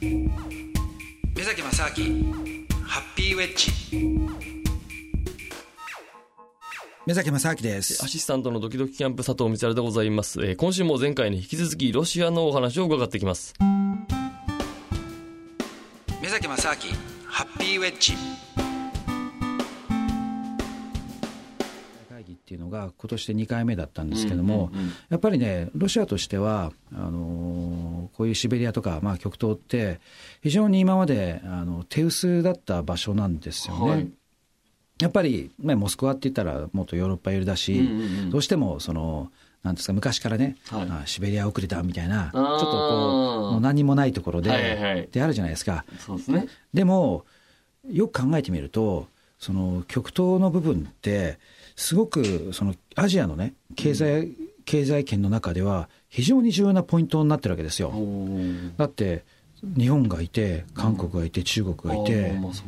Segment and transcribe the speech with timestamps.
[0.00, 0.28] 目
[1.42, 2.34] 崎正明
[2.84, 3.72] ハッピーウェッジ。
[7.06, 8.04] 目崎正明です。
[8.04, 13.54] アシスタントのドキドキキャンプ佐藤光でございます、えー今週も前回に引き続きロシアのお話を伺ってきます。
[16.20, 16.74] 目崎正明
[17.26, 18.12] ハッピーウェッジ。
[22.10, 24.70] 会議っていうのが今年で2回目だったんですけども、
[25.08, 27.75] やっぱりね、ロシアとしては、あのー
[28.16, 30.00] こういうシベリアとか、まあ、極東って、
[30.42, 33.90] 非常に今まであの手薄だった場所なんですよね。
[33.90, 34.10] はい。
[35.00, 38.30] やっぱり、ね、モスクワって言ったらもっとヨーロッパ寄りだし、うんうんうん。
[38.30, 39.30] どうしてもその、
[39.62, 40.88] なんですか、昔からね、はい。
[40.88, 45.84] あシベリア遅れたみたいな、ちょっとこう、もう何もないところで、はいはいであるじゃないですか。
[45.98, 46.46] そうですね。
[46.72, 47.26] でも、
[47.86, 51.38] よく考えてみると、その極東の部分って、
[51.76, 54.32] すごくそのアジアのね、経済、
[54.66, 57.94] 経済圏の中では、非常に重要なポイントになってるわけですよ。
[58.76, 59.24] だって、
[59.62, 62.64] 日本がいて、韓国がいて、中国がいて、まあそ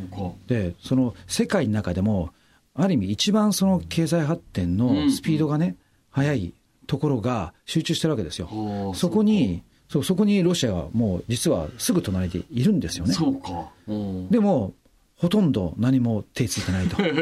[0.46, 2.30] で、その世界の中でも、
[2.74, 5.76] ある意味、一番その経済発展のスピードがね、
[6.10, 6.54] 速い
[6.86, 8.48] ところが集中してるわけですよ。
[8.94, 13.14] そこに、そうそこにロシアはもう実はすぐ隣でいるんですよね。
[13.14, 13.70] そうか。
[13.88, 14.28] うん。
[14.28, 14.74] でも、
[15.16, 16.96] ほとんど何も手ついてないと。
[16.98, 17.14] そういう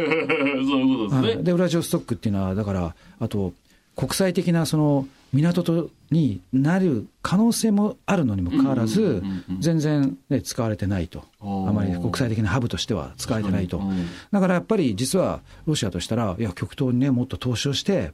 [0.98, 1.29] ことですね。
[1.29, 3.55] はいで、ウラジオストックっていうのは、だから、あと、
[3.97, 9.22] 国際的なその港とになる可能性もあるのにもかかわらず
[9.58, 11.25] 全然、ね、使われてないと。
[11.41, 13.78] あまり国際的なハブとしては使われてないと。
[13.78, 18.12] うんだからやっぱり実はロシアとしたら、いや、極東にね、もっと投資をして、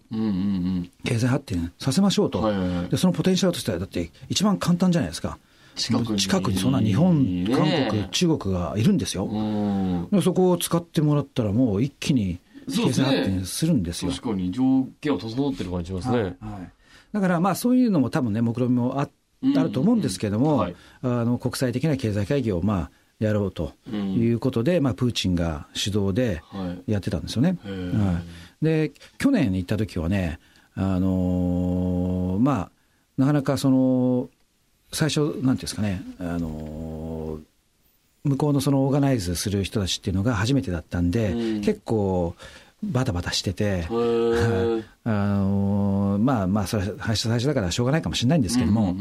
[1.04, 2.42] 経済発展させましょうと。
[2.90, 5.38] で、そのポテンシャルとしては、だって一番簡単じゃないですか。
[5.74, 9.28] 近くに近くにそんな日本、ね韓国、中国がいるんですよ。
[10.22, 14.12] そこを使ってもらったら、もう一気に経済発展するんですよ。
[14.12, 16.36] 確かに条件は整ってる感じしますね。
[16.40, 16.72] はい
[17.12, 19.08] だからまあそういうのも多分ね、目論見もあ
[19.42, 20.76] うんあると思うんですけども、はい。
[21.02, 26.92] あの国際的な経済会議をまあやろうということで、まあ、プーチンが主導ではい。
[26.92, 27.58] やってたんですよね。
[27.64, 28.12] へー。
[28.14, 30.38] はい、で去年行った時はね、
[30.74, 32.70] あのーまあ、
[33.18, 34.30] なかなかその
[34.92, 36.81] 最初、なんていうんですかね、あのー
[38.24, 41.60] 向こうのそのオーガナイズする人たちっていうのが初めてだったんで、うん。
[41.60, 42.34] 結構
[42.82, 48.96] バタバタしてて、 あのーまあまあ、それは最初最初だからしょうがないかもしれないんですけども、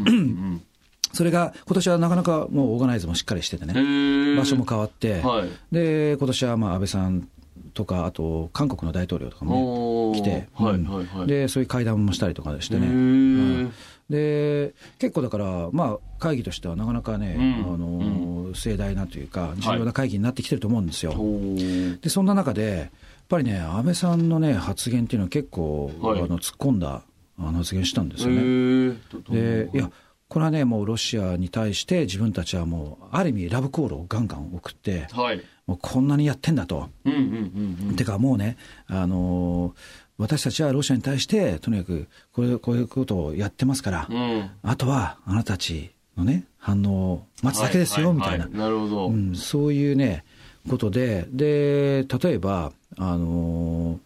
[1.13, 5.49] それが今年はなかなかもうオーガナイズもしっかりしててね、場所も変わって、はい。
[5.71, 7.27] で今年はまあ安倍さん
[7.73, 11.05] とか、あと韓国の大統領とかも、ね、来て、はいうんはい。
[11.05, 13.69] はいでそういう会談もしたりとかしてへね。
[14.11, 17.41] で結構だから、まあ、会議としてはなかなかね、う
[17.71, 17.73] ん。
[17.73, 21.13] あの盛大なというか、重要な会議になってきてると思うんですよ。
[21.13, 21.99] おー。
[21.99, 22.89] でそんな中で、やっ
[23.29, 26.21] ぱりね、安倍さんのね、発言っていうのは結構、はい。
[26.21, 27.01] あの突っ込んだ
[27.39, 28.97] あの発言したんですよへね。
[29.29, 29.89] でいや
[30.27, 35.41] これはね、もうロシアに対して自分たちはもう、ある意味、ラブコールをガンガン送って、はい。
[35.67, 36.89] もうこんなにやってんだと。
[37.03, 37.95] うんうんうんうん。
[37.97, 38.55] てかもうね、
[38.87, 44.49] あのー私たちはロシアに対して、とにかくこれこういうことをやってますから、うん。
[44.61, 48.45] あとはあなたたちのね、反応を待つだけですよ、はみたいな。
[48.45, 48.51] は。
[48.51, 50.23] なるほど、うん、そういうね、
[50.69, 53.97] ことで、で、例えば、あのー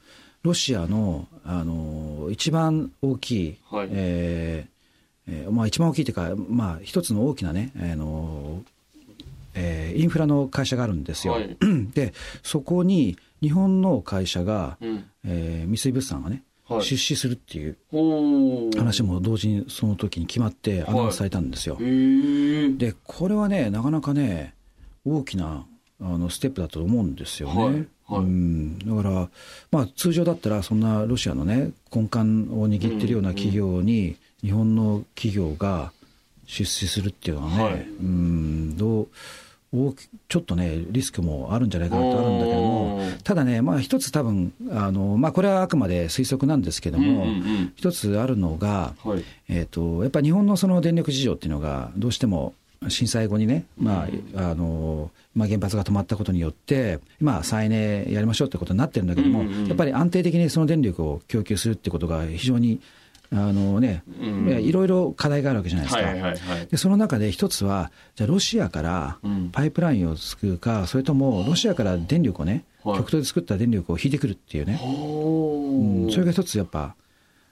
[0.44, 3.90] ロシアの、あのー一番大きい、はい。
[3.92, 4.72] えー
[5.28, 8.72] えーまあ一番大きいというか、まあ一つの大きなね、あのー
[9.56, 11.34] えーインフラの会社があるんですよ。
[11.34, 11.58] はい。
[11.94, 15.04] で、そこに日本の会社が、うん。
[15.24, 16.82] えー三井物産がね、はい。
[16.82, 17.78] 出資するっていう
[18.76, 21.78] 話も同時にその時に決まってアナウンスされたんですよ。
[21.80, 22.78] へー。
[22.78, 24.56] でこれはねなかなかね
[25.06, 25.66] 大きな
[26.02, 27.64] あのステップだと思うんですよね。
[27.64, 27.74] はい。
[27.74, 27.86] はい。
[28.18, 28.80] うん。
[28.80, 29.30] だから、
[29.72, 35.92] まあ、通常だったらそんなロシアのね根幹を握ってるような企業に日本の企業が
[36.48, 37.74] 出資するっていうのはね、はい。
[37.82, 38.78] うん。
[38.78, 39.08] どう
[39.76, 42.95] 大きちょっとねリスクもあるんじゃないかなとあるんだけども
[43.26, 47.30] ただね、まあ、一つ多分あの、まあ、これはあくまで推測なんですけども、うんうんう
[47.64, 47.74] ん。
[47.76, 49.24] 一つあるのが、はい。
[49.50, 52.54] えー、とやっぱり日本のその電力事情っていうのが、どうしても
[52.88, 59.68] 震災後にね、まああのまあ、原発が止まったことによって、まあ、再エネやりましょうってことになってるんだけども、うんうんうん。
[59.68, 62.80] やっぱり安定的にその電力を供給するってことが非常に
[63.32, 66.04] あの、ねうんいろいろ課題があるわけじゃないですか。
[66.04, 66.68] はいはいはい。
[66.68, 69.50] でその中で一つは、じゃあロシアからうん。
[69.52, 76.08] パイプラインを作るか、それともロシアから電力をね、はい極東で作った電力を引いてくるっていうね、おう。
[76.08, 76.12] ん。
[76.12, 76.96] それが一つやっぱ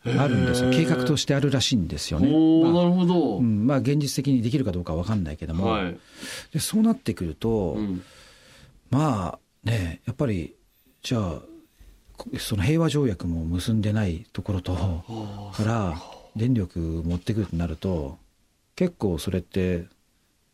[0.06, 2.28] あるんですよ、計画としてあるらしいんですよね。
[2.28, 3.66] まあなるほど、うん。
[3.66, 5.98] まあ、現実的にできるかどうかわかんないけども、はい。
[6.52, 8.04] でそうなってくると、うん。
[8.90, 10.56] まあね、やっぱり、
[11.02, 11.42] じゃあ、
[12.18, 14.76] こその平和条約も結んでないところと、
[15.54, 15.64] か。
[15.64, 15.96] ら
[16.36, 18.18] 電力持ってくるとなると、
[18.76, 19.86] 結構それって、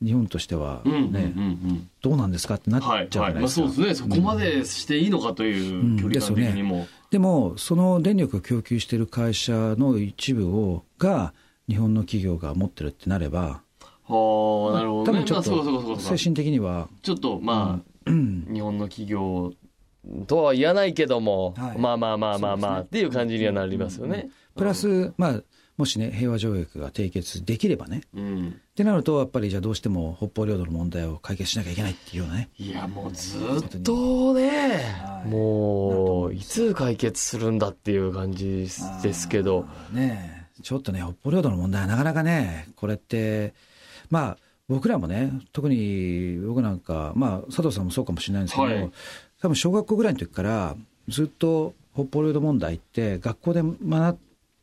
[0.01, 3.27] 日本としてはうんうんうんね、うんどうなんですかってなっちゃはい、うじゃは。
[3.29, 3.67] まあないいですか。
[3.69, 4.09] そうですね。
[4.09, 6.87] そこまでしていいのかという距離感的にも。
[7.11, 11.33] でも、その電力を供給している会社の一部をが、
[11.67, 13.61] 日本の企業が持ってるってなれば、
[14.07, 15.19] はあ、なるほどね。
[15.19, 19.53] 多分ちょっと精神的には、ちょっと、まあ、うん日本の企業
[20.27, 24.29] とは言わないけども、はいまあまあまあまあまあ、ねっていう感じにはなりますよね。
[24.55, 25.41] プラス、まあ、
[25.79, 28.47] もしね、平和条約が締結できればね、うん。
[28.49, 34.49] ってなると、やっぱりじゃあどうしても北方領土の問題を解決しなきゃいけないっていうようなね、いや、もうずっとね、
[35.01, 38.67] はいもう、いつ解決するんだっていう感じ
[39.01, 40.61] ですけど、ねえ。
[40.63, 43.53] ちょっとね、北方領土の問題はなかなかね、これって、
[44.09, 44.37] まあ、
[44.67, 48.91] 僕らもね、特に僕なんか、まあ、佐藤さんもそうかもしれないんですけど、はい。
[49.41, 50.75] 多分小学校ぐらいの時から、
[51.07, 54.19] ずっと北方領土問題って、学校で学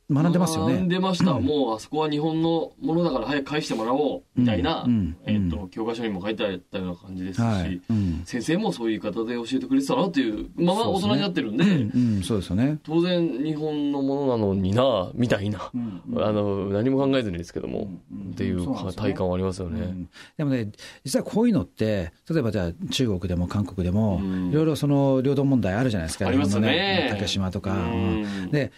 [0.09, 0.75] 学んでますよね。
[0.75, 1.35] 学んでました。
[1.35, 4.91] もう、あそこは日本のものだから早く返してもらおう、みたいな、うん。
[4.91, 5.17] うん。
[5.27, 7.81] えっ、と、教科書にも書いてあったような感じですし、はい。
[7.91, 8.23] うん。
[8.25, 12.79] 先生もそういう言い方で教えてくれてたなっていう、まま大人になってるんで、うん、そうですよね。
[12.85, 17.91] 当然日本のものなのにな、みたいな、あの、何も考えずにですけども、
[18.31, 18.65] っていう
[18.95, 19.81] 体感はありますよね。
[19.81, 20.09] うん。
[20.37, 20.71] でもね、
[21.05, 27.73] 実はこういうのって、例えばじゃあ中国でも韓国でもうん、いろいろその領土問題あるじゃないですか、ありますね竹島とか。
[27.73, 28.73] うんうんで、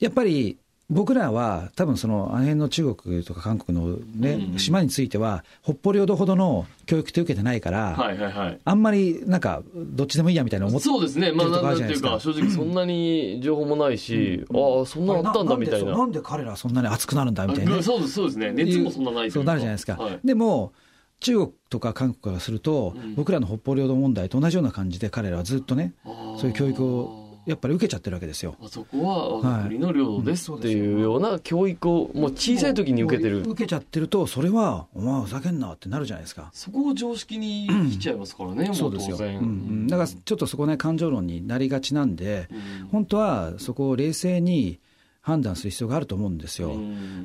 [0.00, 0.58] やっぱり
[0.88, 8.60] 僕らは、多分その、あの辺の中国とか韓国のね、うん島については、北方領土ほどの教育って受けてないから、はいはいはい。
[8.64, 11.32] あんまりなんか、どっちでもいいやみたいな思ってそうですね。
[11.32, 15.90] まあ、なんていうか、正直そんなに情報もないし、ああ、そんなのあったんだみたいな。
[15.90, 17.78] なんで彼らはそんなに熱くなるんだみたいなね。
[17.78, 18.52] あそうです、そうですね。
[18.52, 19.96] 熱もそんなないそうなるじゃないですか。
[19.96, 20.72] はいでも、
[21.18, 25.94] 中国とか韓国からすると、うん僕らの北方領土問題と同じような感じで、彼らはずっとね、
[26.38, 28.56] そういう教育をやっぱり受けちゃってるわけですよ。
[28.60, 33.42] あそこは我が国の領土ですっていうような教育を、もう小さい時に受けてる。
[33.42, 36.50] 受けちゃってると、それは、お前ふざけんなってなるじゃないですか。
[36.52, 39.16] そこを常識に来ちゃいますからね、もそううですよ。
[39.16, 42.54] うんうんだからちょっとそこね、感情論になりがちなんで、う
[42.84, 44.78] ん本当はそこを冷静に
[45.20, 46.72] 判断する必要があると思うんですよ。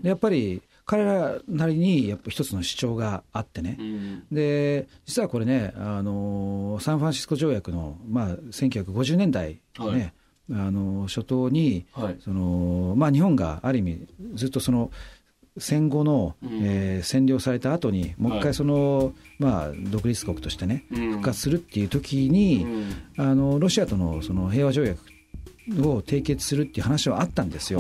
[0.04, 4.24] やっぱり彼らなりにやっぱ一つの主張があってね、うん。
[4.32, 10.14] で実はこれね、あのサンフランシスコ条約の、まあ、1950年代、ねはい。
[10.54, 12.18] あの初頭にはい。
[12.20, 14.92] その、まあ、日本がある意味、ずっとその
[15.58, 16.50] 戦後の、うん。
[16.64, 18.44] えー占領された後に、もう一はい。
[18.44, 21.12] 回その、まあ、独立国としてね、うん。
[21.12, 22.64] 復活するっていう時に、
[23.18, 23.24] うん。
[23.26, 25.00] あのロシアとのその平和条約
[25.80, 27.80] を締結するっていう話はあったんですよ。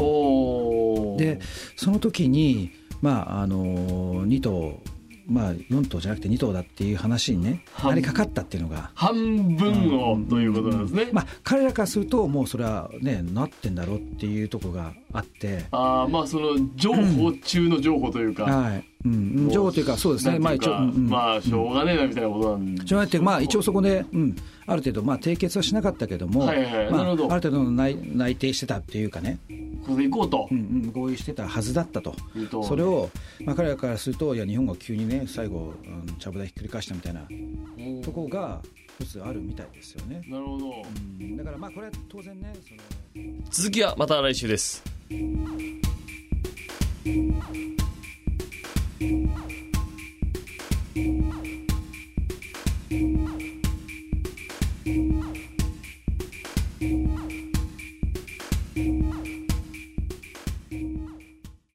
[1.17, 1.39] で
[1.75, 2.71] その時に、
[3.01, 4.79] まあ、あの2党、
[5.27, 11.09] まあ、4党じゃなくて2党だっていう話にね、はいなりかかったっていうのが、半分をということなんですね。
[11.11, 18.43] まあ、彼らからすると、もうそれはね、なってんだろうっていうところがあって、ああ、まあその情報中の情報というか。
[18.43, 18.85] はい。
[19.03, 21.09] うん、情報というか、そうですね、まあ、一応、うんうん。
[21.09, 22.87] まあしょうがねえなみたいなことなんで。
[22.87, 24.35] しょうがないっていうかまあ、一応そこで、うん、
[24.67, 26.91] ある程度、まあ、締結はしなかったけども、はいはい。
[26.91, 27.31] まあ、なるほど。
[27.31, 29.39] ある程度の内内定してたっていうかね、
[29.81, 32.15] 行こうとうんうん、合意してたはずだったと。
[32.35, 32.63] いうと。
[32.63, 33.09] それを、
[33.41, 38.61] まあ、彼らからすると、いや、日本が急にね、最後、うん、ちゃぶ台ひっくり返したみたいなうんところが、
[38.99, 40.21] 一つあるみたいですよね。
[40.27, 40.71] なるほど。
[41.19, 42.53] うん、だから、まあ、これは当然ね、
[43.13, 44.83] その続きはまた来週です。「